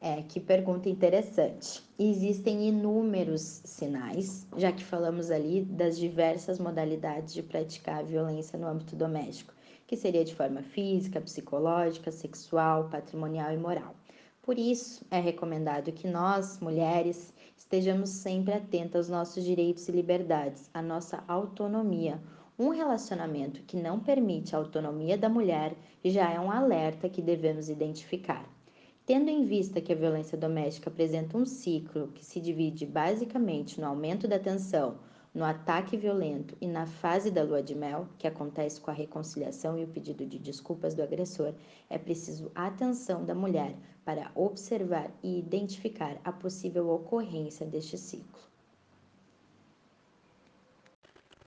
É, 0.00 0.22
que 0.22 0.38
pergunta 0.38 0.88
interessante. 0.88 1.82
Existem 1.98 2.68
inúmeros 2.68 3.60
sinais, 3.64 4.46
já 4.56 4.70
que 4.70 4.84
falamos 4.84 5.30
ali 5.30 5.62
das 5.62 5.98
diversas 5.98 6.60
modalidades 6.60 7.34
de 7.34 7.42
praticar 7.42 7.98
a 8.00 8.02
violência 8.02 8.56
no 8.56 8.68
âmbito 8.68 8.94
doméstico, 8.94 9.52
que 9.86 9.96
seria 9.96 10.24
de 10.24 10.34
forma 10.34 10.62
física, 10.62 11.20
psicológica, 11.20 12.12
sexual, 12.12 12.88
patrimonial 12.88 13.52
e 13.52 13.56
moral. 13.56 13.96
Por 14.42 14.58
isso, 14.58 15.04
é 15.10 15.18
recomendado 15.18 15.90
que 15.90 16.06
nós, 16.06 16.60
mulheres, 16.60 17.32
estejamos 17.56 18.10
sempre 18.10 18.54
atentas 18.54 18.96
aos 18.96 19.08
nossos 19.08 19.44
direitos 19.44 19.88
e 19.88 19.92
liberdades, 19.92 20.70
à 20.72 20.82
nossa 20.82 21.24
autonomia. 21.28 22.20
Um 22.58 22.68
relacionamento 22.68 23.62
que 23.62 23.76
não 23.76 23.98
permite 23.98 24.54
a 24.54 24.58
autonomia 24.58 25.18
da 25.18 25.28
mulher 25.28 25.74
já 26.04 26.30
é 26.30 26.38
um 26.38 26.50
alerta 26.50 27.08
que 27.08 27.20
devemos 27.20 27.68
identificar. 27.68 28.48
Tendo 29.06 29.28
em 29.28 29.44
vista 29.44 29.80
que 29.80 29.92
a 29.92 29.96
violência 29.96 30.38
doméstica 30.38 30.88
apresenta 30.88 31.36
um 31.36 31.44
ciclo 31.44 32.08
que 32.08 32.24
se 32.24 32.40
divide 32.40 32.86
basicamente 32.86 33.80
no 33.80 33.86
aumento 33.86 34.26
da 34.26 34.38
tensão, 34.38 34.96
no 35.34 35.44
ataque 35.44 35.96
violento 35.96 36.56
e 36.60 36.66
na 36.68 36.86
fase 36.86 37.28
da 37.30 37.42
lua 37.42 37.60
de 37.60 37.74
mel, 37.74 38.08
que 38.18 38.26
acontece 38.26 38.80
com 38.80 38.90
a 38.90 38.94
reconciliação 38.94 39.76
e 39.76 39.82
o 39.82 39.88
pedido 39.88 40.24
de 40.24 40.38
desculpas 40.38 40.94
do 40.94 41.02
agressor, 41.02 41.52
é 41.90 41.98
preciso 41.98 42.52
atenção 42.54 43.24
da 43.24 43.34
mulher 43.34 43.74
para 44.04 44.30
observar 44.34 45.10
e 45.22 45.38
identificar 45.38 46.16
a 46.22 46.30
possível 46.30 46.88
ocorrência 46.88 47.66
deste 47.66 47.98
ciclo. 47.98 48.44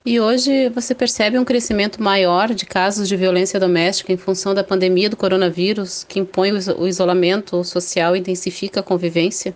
E 0.05 0.19
hoje 0.19 0.69
você 0.69 0.95
percebe 0.95 1.37
um 1.37 1.43
crescimento 1.45 2.01
maior 2.01 2.53
de 2.53 2.65
casos 2.65 3.07
de 3.07 3.15
violência 3.15 3.59
doméstica 3.59 4.11
em 4.11 4.17
função 4.17 4.53
da 4.53 4.63
pandemia 4.63 5.09
do 5.09 5.17
coronavírus, 5.17 6.03
que 6.03 6.19
impõe 6.19 6.51
o 6.51 6.87
isolamento 6.87 7.63
social 7.63 8.15
e 8.15 8.19
intensifica 8.19 8.79
a 8.79 8.83
convivência? 8.83 9.55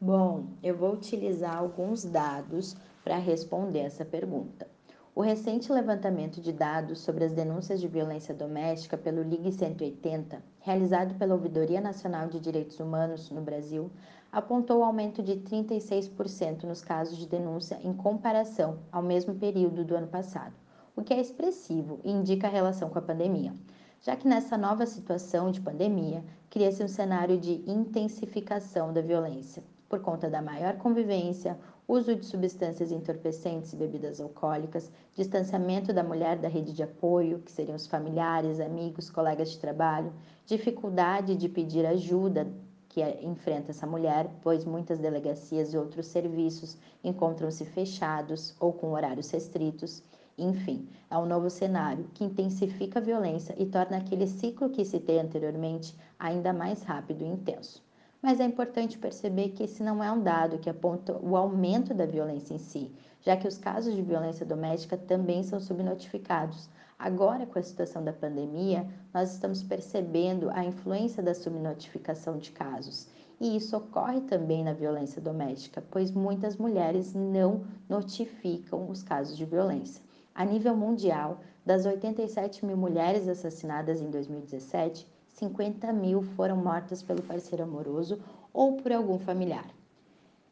Bom, 0.00 0.50
eu 0.62 0.76
vou 0.76 0.92
utilizar 0.92 1.58
alguns 1.58 2.04
dados 2.04 2.76
para 3.02 3.18
responder 3.18 3.80
essa 3.80 4.04
pergunta. 4.04 4.70
O 5.12 5.20
recente 5.20 5.72
levantamento 5.72 6.40
de 6.40 6.52
dados 6.52 7.00
sobre 7.00 7.24
as 7.24 7.32
denúncias 7.32 7.80
de 7.80 7.88
violência 7.88 8.32
doméstica 8.32 8.96
pelo 8.96 9.24
Ligue 9.24 9.50
180, 9.50 10.40
realizado 10.60 11.16
pela 11.16 11.34
Ouvidoria 11.34 11.80
Nacional 11.80 12.28
de 12.28 12.38
Direitos 12.38 12.78
Humanos 12.78 13.28
no 13.32 13.40
Brasil, 13.40 13.90
apontou 14.30 14.84
aumento 14.84 15.20
de 15.20 15.38
36% 15.38 16.62
nos 16.62 16.80
casos 16.80 17.18
de 17.18 17.26
denúncia 17.26 17.76
em 17.82 17.92
comparação 17.92 18.78
ao 18.92 19.02
mesmo 19.02 19.34
período 19.34 19.84
do 19.84 19.96
ano 19.96 20.06
passado, 20.06 20.54
o 20.94 21.02
que 21.02 21.12
é 21.12 21.20
expressivo 21.20 21.98
e 22.04 22.12
indica 22.12 22.46
a 22.46 22.50
relação 22.50 22.88
com 22.88 23.00
a 23.00 23.02
pandemia, 23.02 23.52
já 24.00 24.14
que 24.14 24.28
nessa 24.28 24.56
nova 24.56 24.86
situação 24.86 25.50
de 25.50 25.60
pandemia 25.60 26.22
cria-se 26.48 26.84
um 26.84 26.88
cenário 26.88 27.36
de 27.36 27.64
intensificação 27.66 28.92
da 28.92 29.00
violência, 29.00 29.64
por 29.88 30.00
conta 30.00 30.28
da 30.28 30.42
maior 30.42 30.76
convivência, 30.76 31.58
uso 31.86 32.14
de 32.14 32.26
substâncias 32.26 32.92
entorpecentes 32.92 33.72
e 33.72 33.76
bebidas 33.76 34.20
alcoólicas, 34.20 34.92
distanciamento 35.14 35.92
da 35.92 36.04
mulher 36.04 36.36
da 36.36 36.48
rede 36.48 36.74
de 36.74 36.82
apoio, 36.82 37.38
que 37.38 37.50
seriam 37.50 37.74
os 37.76 37.86
familiares, 37.86 38.60
amigos, 38.60 39.08
colegas 39.08 39.50
de 39.50 39.58
trabalho, 39.58 40.12
dificuldade 40.44 41.34
de 41.34 41.48
pedir 41.48 41.86
ajuda 41.86 42.46
que 42.88 43.02
enfrenta 43.22 43.70
essa 43.70 43.86
mulher, 43.86 44.30
pois 44.42 44.64
muitas 44.64 44.98
delegacias 44.98 45.72
e 45.72 45.78
outros 45.78 46.06
serviços 46.06 46.76
encontram-se 47.02 47.64
fechados 47.64 48.54
ou 48.60 48.72
com 48.72 48.92
horários 48.92 49.30
restritos. 49.30 50.02
Enfim, 50.36 50.88
é 51.10 51.16
um 51.16 51.26
novo 51.26 51.48
cenário 51.48 52.08
que 52.14 52.24
intensifica 52.24 52.98
a 52.98 53.02
violência 53.02 53.54
e 53.58 53.66
torna 53.66 53.96
aquele 53.96 54.26
ciclo 54.26 54.70
que 54.70 54.84
citei 54.84 55.18
anteriormente 55.18 55.96
ainda 56.18 56.52
mais 56.52 56.82
rápido 56.82 57.22
e 57.22 57.28
intenso. 57.28 57.87
Mas 58.20 58.40
é 58.40 58.44
importante 58.44 58.98
perceber 58.98 59.50
que 59.50 59.62
esse 59.62 59.82
não 59.82 60.02
é 60.02 60.10
um 60.10 60.22
dado 60.22 60.58
que 60.58 60.68
aponta 60.68 61.16
o 61.22 61.36
aumento 61.36 61.94
da 61.94 62.06
violência 62.06 62.54
em 62.54 62.58
si, 62.58 62.92
já 63.20 63.36
que 63.36 63.46
os 63.46 63.58
casos 63.58 63.94
de 63.94 64.02
violência 64.02 64.44
doméstica 64.44 64.96
também 64.96 65.42
são 65.42 65.60
subnotificados, 65.60 66.68
Agora, 66.98 67.46
com 67.46 67.60
a 67.60 67.62
situação 67.62 68.02
da 68.02 68.12
pandemia, 68.12 68.84
nós 69.14 69.32
estamos 69.32 69.62
percebendo 69.62 70.50
a 70.50 70.64
influência 70.64 71.22
da 71.22 71.32
subnotificação 71.32 72.36
de 72.36 72.50
casos. 72.50 73.06
E 73.40 73.56
isso 73.56 73.76
ocorre 73.76 74.20
também 74.22 74.64
na 74.64 74.72
violência 74.72 75.22
doméstica, 75.22 75.80
pois 75.92 76.10
muitas 76.10 76.56
mulheres 76.56 77.14
não 77.14 77.64
notificam 77.88 78.90
os 78.90 79.00
casos 79.00 79.36
de 79.36 79.44
violência. 79.44 80.02
A 80.34 80.44
nível 80.44 80.76
mundial, 80.76 81.38
das 81.64 81.86
87 81.86 82.66
mil 82.66 82.76
mulheres 82.76 83.28
assassinadas 83.28 84.00
em 84.00 84.10
2017, 84.10 85.06
50 85.38 85.92
mil 85.92 86.22
foram 86.22 86.56
mortas 86.56 87.00
pelo 87.00 87.22
parceiro 87.22 87.62
amoroso 87.62 88.18
ou 88.52 88.76
por 88.76 88.92
algum 88.92 89.20
familiar. 89.20 89.66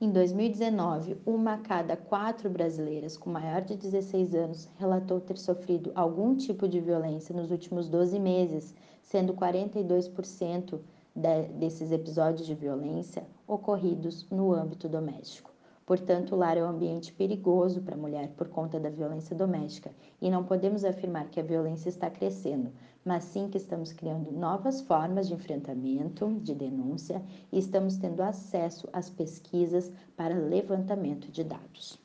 Em 0.00 0.11
2019, 0.12 1.16
uma 1.26 1.55
a 1.55 1.59
cada 1.59 1.97
quatro 1.97 2.49
brasileiras 2.49 3.16
com 3.16 3.28
maior 3.28 3.62
de 3.62 3.75
16 3.75 4.35
anos 4.35 4.69
relatou 4.78 5.21
ter 5.21 5.38
sofrido 5.38 5.90
algum 5.95 6.37
tipo 6.37 6.69
de 6.69 6.78
violência 6.78 7.35
nos 7.35 7.50
últimos 7.50 7.88
12 7.88 8.19
meses, 8.21 8.75
sendo 9.02 9.35
42% 9.35 10.78
de, 11.14 11.43
desses 11.55 11.90
episódios 11.90 12.47
de 12.47 12.55
violência 12.55 13.26
ocorridos 13.49 14.25
no 14.31 14.52
âmbito 14.52 14.88
doméstico. 14.88 15.50
Portanto, 15.85 16.35
o 16.35 16.38
lar 16.38 16.59
é 16.59 16.64
um 16.64 16.69
ambiente 16.69 17.12
perigoso 17.12 17.81
para 17.81 17.95
a 17.95 17.99
mulher 17.99 18.28
por 18.37 18.49
conta 18.49 18.78
da 18.78 18.90
violência 18.90 19.35
doméstica 19.35 19.90
e 20.21 20.28
não 20.28 20.45
podemos 20.45 20.85
afirmar 20.85 21.28
que 21.28 21.40
a 21.40 21.45
violência 21.45 21.88
está 21.88 22.11
crescendo, 22.11 22.71
mas 23.07 23.23
sim 23.23 23.49
que 23.49 23.57
estamos 23.57 23.93
criando 23.93 24.33
novas 24.33 24.81
formas 24.81 25.29
de 25.29 25.35
enfrentamento, 25.35 26.39
de 26.43 26.53
denúncia 26.53 27.23
e 27.53 27.59
estamos 27.59 27.97
tendo 27.97 28.21
acesso 28.21 28.89
às 28.93 29.09
pesquisas 29.09 29.93
para 30.17 30.35
levantamento 30.35 31.31
de 31.31 31.45
dados. 31.45 31.97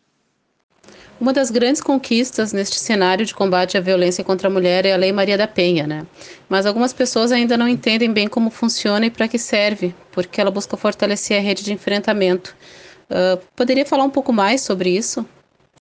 Uma 1.20 1.34
das 1.34 1.52
grandes 1.52 1.82
conquistas 1.82 2.54
neste 2.54 2.80
cenário 2.80 3.26
de 3.26 3.34
combate 3.34 3.78
à 3.78 3.82
violência 3.82 4.24
contra 4.24 4.48
a 4.48 4.52
mulher 4.52 4.86
é 4.86 4.94
a 4.94 4.98
Lei 4.98 5.12
Maria 5.12 5.38
da 5.38 5.48
Penha, 5.48 5.86
né? 5.86 6.06
Mas 6.48 6.66
algumas 6.66 6.94
pessoas 6.94 7.32
ainda 7.32 7.58
não 7.58 7.68
entendem 7.68 8.12
bem 8.12 8.28
como 8.28 8.50
funciona 8.50 9.06
e 9.06 9.12
para 9.12 9.28
que 9.28 9.38
serve, 9.38 9.96
porque 10.12 10.40
ela 10.40 10.52
busca 10.52 10.78
fortalecer 10.78 11.38
a 11.38 11.42
rede 11.42 11.64
de 11.64 11.74
enfrentamento. 11.74 12.56
Uh, 13.10 13.42
poderia 13.56 13.86
falar 13.86 14.04
um 14.04 14.10
pouco 14.10 14.32
mais 14.32 14.62
sobre 14.62 14.90
isso? 14.90 15.26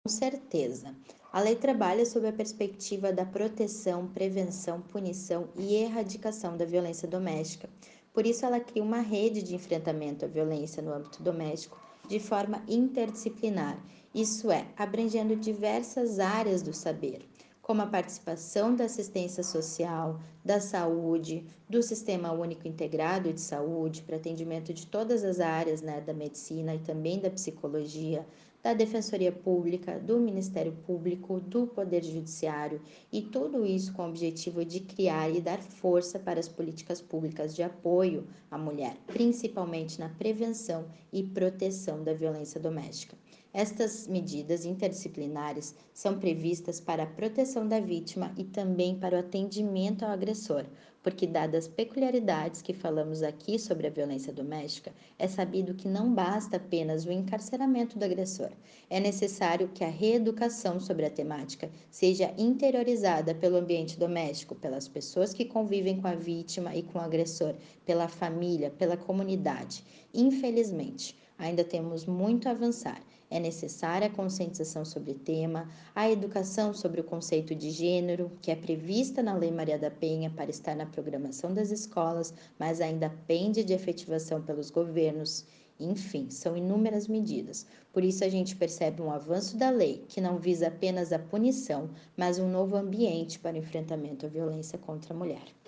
Com 0.05 0.11
certeza. 0.11 0.95
A 1.33 1.41
lei 1.41 1.57
trabalha 1.57 2.05
sob 2.05 2.29
a 2.29 2.33
perspectiva 2.33 3.11
da 3.11 3.25
proteção, 3.25 4.07
prevenção, 4.07 4.83
punição 4.83 5.49
e 5.57 5.77
erradicação 5.77 6.59
da 6.59 6.67
violência 6.67 7.09
doméstica. 7.09 7.71
Por 8.13 8.27
isso, 8.27 8.45
ela 8.45 8.61
cria 8.61 8.83
uma 8.83 9.01
rede 9.01 9.43
de 9.43 9.55
enfrentamento 9.55 10.27
à 10.27 10.29
violência 10.29 10.83
no 10.83 10.93
âmbito 10.93 11.23
doméstico 11.23 11.81
de 12.07 12.21
forma 12.21 12.63
interdisciplinar, 12.69 13.83
isso 14.15 14.51
é, 14.51 14.67
abrangendo 14.77 15.35
diversas 15.35 16.19
áreas 16.19 16.61
do 16.61 16.75
saber, 16.75 17.27
como 17.63 17.81
a 17.81 17.87
participação 17.87 18.75
da 18.75 18.85
assistência 18.85 19.43
social, 19.43 20.21
da 20.45 20.61
saúde, 20.61 21.47
do 21.67 21.83
Sistema 21.83 22.31
Único 22.31 22.69
Integrado 22.69 23.33
de 23.33 23.41
Saúde, 23.41 24.03
para 24.03 24.17
atendimento 24.17 24.75
de 24.75 24.87
todas 24.87 25.25
as 25.25 25.41
áreas 25.41 25.81
né, 25.81 26.03
da 26.03 26.13
medicina 26.13 26.75
e 26.75 26.81
também 26.81 27.19
da 27.19 27.31
psicologia, 27.31 28.27
da 28.63 28.73
Defensoria 28.73 29.33
Pública, 29.33 29.99
do 29.99 30.21
Ministério 30.21 30.73
Público, 30.87 31.41
do 31.41 31.67
Poder 31.67 32.05
Judiciário 32.05 32.81
e 33.13 33.21
tudo 33.21 33.67
isso 33.67 33.93
com 33.93 34.03
o 34.03 34.09
objetivo 34.09 34.65
de 34.65 34.81
criar 34.81 35.29
e 35.29 35.41
dar 35.41 35.61
força 35.61 36.19
para 36.19 36.39
as 36.39 36.49
políticas 36.49 37.01
públicas 37.01 37.57
de 37.57 37.63
apoio 37.63 38.27
à 38.51 38.57
mulher, 38.57 38.97
principalmente 39.09 39.99
na 39.99 40.09
prevenção 40.09 40.87
e 41.13 41.25
proteção 41.25 42.05
da 42.05 42.15
violência 42.15 42.61
doméstica. 42.61 43.17
Estas 43.53 44.07
medidas 44.07 44.65
interdisciplinares 44.65 45.75
são 45.93 46.19
previstas 46.19 46.81
para 46.81 47.03
a 47.03 47.07
proteção 47.07 47.69
da 47.69 47.81
vítima 47.81 48.33
e 48.39 48.45
também 48.45 48.99
para 48.99 49.17
o 49.17 49.19
atendimento 49.19 50.05
ao 50.05 50.11
agressor, 50.11 50.65
porque, 51.03 51.27
dadas 51.27 51.65
as 51.65 51.69
peculiaridades 51.69 52.63
que 52.63 52.73
falamos 52.73 53.23
aqui 53.23 53.59
sobre 53.59 53.87
a 53.87 53.91
violência 53.91 54.33
doméstica, 54.33 54.93
é 55.19 55.27
sabido 55.27 55.75
que 55.75 55.89
não 55.89 56.15
basta 56.15 56.57
apenas 56.57 57.05
o 57.05 57.13
encarceramento 57.13 57.99
do 57.99 58.05
agressor. 58.05 58.51
É 58.89 59.01
necessário 59.01 59.69
que 59.75 59.83
a 59.83 59.89
reeducação 59.89 60.79
sobre 60.79 61.05
a 61.05 61.11
temática 61.11 61.71
seja 61.91 62.33
interiorizada 62.39 63.35
pelo 63.35 63.57
ambiente 63.57 63.99
doméstico, 63.99 64.55
pelas 64.55 64.87
pessoas 64.87 65.35
que 65.35 65.45
convivem 65.45 66.01
com 66.01 66.07
a 66.07 66.15
vítima 66.15 66.75
e 66.75 66.83
com 66.83 66.99
o 66.99 67.03
agressor, 67.03 67.55
pela 67.85 68.07
família, 68.07 68.71
pela 68.71 68.97
comunidade. 68.97 69.85
Infelizmente, 70.15 71.19
ainda 71.37 71.65
temos 71.65 72.07
muito 72.07 72.49
a 72.49 72.53
avançar 72.53 73.03
é 73.33 73.41
necessária 73.41 74.09
a 74.09 74.11
conscientização 74.11 74.85
sobre 74.85 75.13
o 75.13 75.19
tema, 75.19 75.67
a 75.95 76.11
educação 76.11 76.75
sobre 76.75 77.01
o 77.01 77.05
conceito 77.05 77.55
de 77.55 77.71
gênero, 77.71 78.31
que 78.43 78.51
é 78.51 78.55
prevista 78.55 79.23
na 79.23 79.35
Lei 79.35 79.51
Maria 79.51 79.79
da 79.79 79.91
Penha 79.91 80.31
para 80.31 80.51
estar 80.51 80.77
na 80.77 80.85
programação 80.85 81.55
das 81.55 81.71
escolas, 81.71 82.35
mas 82.59 82.79
ainda 82.83 83.09
pende 83.27 83.65
de 83.65 83.73
efetivação 83.73 84.43
pelos 84.43 84.71
governos. 84.71 85.47
Enfim, 85.81 86.29
são 86.29 86.55
inúmeras 86.55 87.09
medidas. 87.09 87.67
Por 87.91 88.05
isso, 88.05 88.23
a 88.23 88.29
gente 88.29 88.55
percebe 88.55 89.01
um 89.01 89.11
avanço 89.11 89.57
da 89.57 89.71
lei 89.71 90.05
que 90.07 90.21
não 90.21 90.39
visa 90.39 90.69
apenas 90.69 91.11
a 91.11 91.19
punição, 91.19 91.89
mas 92.15 92.39
um 92.39 92.51
novo 92.51 92.77
ambiente 92.77 93.39
para 93.39 93.57
o 93.57 93.59
enfrentamento 93.59 94.27
à 94.27 94.29
violência 94.29 94.79
contra 94.79 95.15
a 95.15 95.17
mulher. 95.17 95.62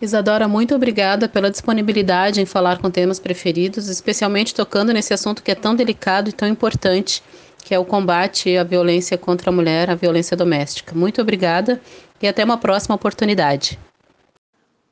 Isadora, 0.00 0.46
muito 0.46 0.74
obrigada 0.74 1.26
pela 1.26 1.50
disponibilidade 1.50 2.40
em 2.40 2.44
falar 2.44 2.78
com 2.78 2.90
temas 2.90 3.18
preferidos, 3.18 3.88
especialmente 3.88 4.54
tocando 4.54 4.92
nesse 4.92 5.14
assunto 5.14 5.42
que 5.42 5.50
é 5.50 5.54
tão 5.54 5.74
delicado 5.74 6.28
e 6.28 6.32
tão 6.32 6.46
importante, 6.46 7.22
que 7.64 7.74
é 7.74 7.78
o 7.78 7.84
combate 7.84 8.56
à 8.58 8.62
violência 8.62 9.16
contra 9.16 9.50
a 9.50 9.52
mulher, 9.52 9.88
a 9.88 9.94
violência 9.94 10.36
doméstica. 10.36 10.94
Muito 10.94 11.22
obrigada 11.22 11.80
e 12.20 12.28
até 12.28 12.44
uma 12.44 12.58
próxima 12.58 12.94
oportunidade. 12.94 13.78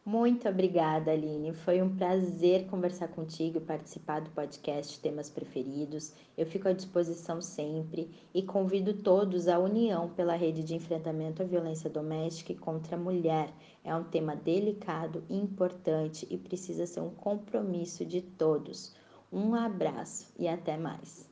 Muito 0.06 0.46
obrigada, 0.46 1.12
Aline. 1.12 1.54
Foi 1.54 1.80
um 1.80 1.96
prazer 1.96 2.66
conversar 2.66 3.08
contigo 3.08 3.56
e 3.56 3.60
participar 3.60 4.20
do 4.20 4.28
podcast 4.30 5.00
Temas 5.00 5.30
Preferidos. 5.30 6.12
Eu 6.36 6.44
fico 6.44 6.68
à 6.68 6.74
disposição 6.74 7.40
sempre 7.40 8.10
e 8.34 8.42
convido 8.42 8.92
todos 8.92 9.48
à 9.48 9.58
união 9.58 10.10
pela 10.10 10.36
rede 10.36 10.62
de 10.62 10.74
enfrentamento 10.74 11.40
à 11.40 11.46
violência 11.46 11.88
doméstica 11.88 12.52
e 12.52 12.56
contra 12.56 12.96
a 12.96 13.00
mulher. 13.00 13.50
É 13.82 13.96
um 13.96 14.04
tema 14.04 14.36
delicado, 14.36 15.24
importante 15.30 16.26
e 16.30 16.36
precisa 16.36 16.84
ser 16.84 17.00
um 17.00 17.10
compromisso 17.10 18.04
de 18.04 18.20
todos. 18.20 18.94
Um 19.32 19.54
abraço 19.54 20.30
e 20.38 20.46
até 20.46 20.76
mais. 20.76 21.26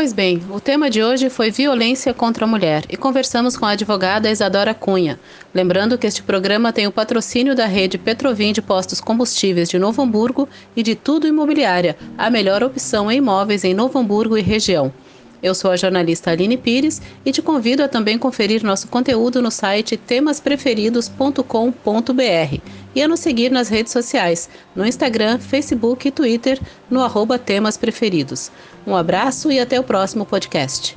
Pois 0.00 0.14
bem, 0.14 0.40
o 0.50 0.58
tema 0.58 0.88
de 0.88 1.04
hoje 1.04 1.28
foi 1.28 1.50
violência 1.50 2.14
contra 2.14 2.46
a 2.46 2.48
mulher 2.48 2.86
e 2.88 2.96
conversamos 2.96 3.54
com 3.54 3.66
a 3.66 3.72
advogada 3.72 4.30
Isadora 4.30 4.72
Cunha. 4.72 5.20
Lembrando 5.52 5.98
que 5.98 6.06
este 6.06 6.22
programa 6.22 6.72
tem 6.72 6.86
o 6.86 6.90
patrocínio 6.90 7.54
da 7.54 7.66
rede 7.66 7.98
Petrovim 7.98 8.50
de 8.50 8.62
Postos 8.62 8.98
Combustíveis 8.98 9.68
de 9.68 9.78
Novo 9.78 10.00
Hamburgo 10.00 10.48
e 10.74 10.82
de 10.82 10.94
Tudo 10.94 11.28
Imobiliária, 11.28 11.98
a 12.16 12.30
melhor 12.30 12.64
opção 12.64 13.12
em 13.12 13.18
imóveis 13.18 13.62
em 13.62 13.74
Novo 13.74 13.98
Hamburgo 13.98 14.38
e 14.38 14.40
região. 14.40 14.90
Eu 15.42 15.54
sou 15.54 15.70
a 15.70 15.76
jornalista 15.76 16.30
Aline 16.30 16.56
Pires 16.56 17.02
e 17.22 17.30
te 17.30 17.42
convido 17.42 17.82
a 17.82 17.88
também 17.88 18.16
conferir 18.16 18.64
nosso 18.64 18.88
conteúdo 18.88 19.42
no 19.42 19.50
site 19.50 19.98
temaspreferidos.com.br 19.98 22.79
e 22.94 23.02
a 23.02 23.08
nos 23.08 23.20
seguir 23.20 23.50
nas 23.50 23.68
redes 23.68 23.92
sociais, 23.92 24.48
no 24.74 24.86
Instagram, 24.86 25.38
Facebook 25.38 26.06
e 26.06 26.10
Twitter, 26.10 26.60
no 26.90 27.02
arroba 27.02 27.38
Temas 27.38 27.76
Preferidos. 27.76 28.50
Um 28.86 28.96
abraço 28.96 29.50
e 29.50 29.58
até 29.60 29.78
o 29.78 29.84
próximo 29.84 30.24
podcast. 30.24 30.96